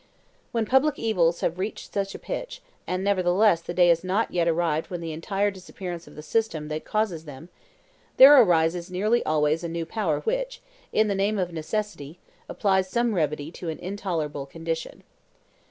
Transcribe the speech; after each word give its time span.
When 0.51 0.65
public 0.65 0.97
evils 0.97 1.41
have 1.41 1.59
reached 1.59 1.93
such 1.93 2.15
a 2.15 2.17
pitch, 2.17 2.63
and 2.87 3.03
nevertheless 3.03 3.61
the 3.61 3.71
day 3.71 3.89
has 3.89 4.03
not 4.03 4.31
yet 4.31 4.47
arrived 4.47 4.87
for 4.87 4.97
the 4.97 5.11
entire 5.11 5.51
disappearance 5.51 6.07
of 6.07 6.15
the 6.15 6.23
system 6.23 6.69
that 6.69 6.85
causes 6.85 7.25
them, 7.25 7.49
there 8.17 8.35
arises 8.41 8.89
nearly 8.89 9.23
always 9.27 9.63
a 9.63 9.69
new 9.69 9.85
power 9.85 10.21
which, 10.21 10.59
in 10.91 11.07
the 11.07 11.13
name 11.13 11.37
of 11.37 11.53
necessity, 11.53 12.17
applies 12.49 12.89
some 12.89 13.13
remedy 13.13 13.51
to 13.51 13.69
an 13.69 13.77
intolerable 13.77 14.47
condition. 14.47 15.03